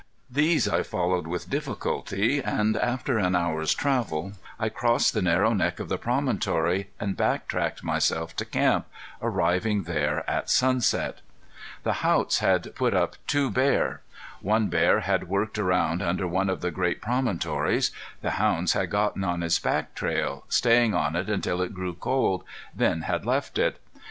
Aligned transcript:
These 0.31 0.67
I 0.67 0.81
followed, 0.81 1.27
with 1.27 1.47
difficulty, 1.47 2.41
and 2.43 2.75
after 2.75 3.19
an 3.19 3.35
hour's 3.35 3.71
travel 3.75 4.31
I 4.59 4.67
crossed 4.67 5.13
the 5.13 5.21
narrow 5.21 5.53
neck 5.53 5.79
of 5.79 5.89
the 5.89 5.99
promontory, 5.99 6.89
and 6.99 7.15
back 7.15 7.47
tracked 7.47 7.83
myself 7.83 8.35
to 8.37 8.43
camp, 8.45 8.87
arriving 9.21 9.83
there 9.83 10.27
at 10.27 10.49
sunset. 10.49 11.19
The 11.83 11.97
Haughts 12.01 12.39
had 12.39 12.73
put 12.73 12.95
up 12.95 13.15
two 13.27 13.51
bear. 13.51 14.01
One 14.41 14.69
bear 14.69 15.01
had 15.01 15.27
worked 15.29 15.59
around 15.59 16.01
under 16.01 16.25
one 16.27 16.49
of 16.49 16.61
the 16.61 16.71
great 16.71 16.99
promontories. 16.99 17.91
The 18.23 18.31
hounds 18.41 18.73
had 18.73 18.89
gotten 18.89 19.23
on 19.23 19.41
his 19.41 19.59
back 19.59 19.93
trail, 19.93 20.45
staying 20.49 20.95
on 20.95 21.15
it 21.15 21.29
until 21.29 21.61
it 21.61 21.75
grew 21.75 21.93
cold, 21.93 22.43
then 22.73 23.01
had 23.03 23.23
left 23.23 23.59
it. 23.59 23.79